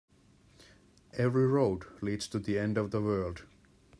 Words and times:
Every 1.13 1.45
road 1.45 1.85
leads 2.01 2.27
to 2.29 2.39
the 2.39 2.57
end 2.57 2.75
of 2.79 2.89
the 2.89 3.03
world. 3.03 3.43